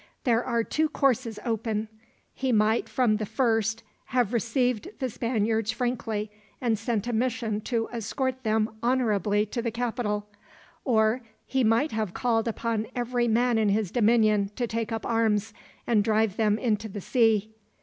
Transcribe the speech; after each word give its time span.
There 0.23 0.43
were 0.49 0.63
two 0.63 0.89
courses 0.89 1.37
open: 1.45 1.87
he 2.33 2.51
might 2.51 2.89
from 2.89 3.17
the 3.17 3.25
first 3.27 3.83
have 4.05 4.33
received 4.33 4.89
the 4.97 5.11
Spaniards 5.11 5.69
frankly, 5.69 6.31
and 6.59 6.79
sent 6.79 7.05
a 7.05 7.13
mission 7.13 7.61
to 7.65 7.87
escort 7.91 8.41
them 8.41 8.71
honorably 8.81 9.45
to 9.45 9.61
the 9.61 9.69
capital; 9.69 10.25
or 10.83 11.21
he 11.45 11.63
might 11.63 11.91
have 11.91 12.15
called 12.15 12.47
upon 12.47 12.87
every 12.95 13.27
man 13.27 13.59
in 13.59 13.69
his 13.69 13.91
dominion 13.91 14.49
to 14.55 14.65
take 14.65 14.91
up 14.91 15.05
arms, 15.05 15.53
and 15.85 16.03
drive 16.03 16.35
them 16.35 16.57
into 16.57 16.89
the 16.89 16.99
sea. 17.01 17.53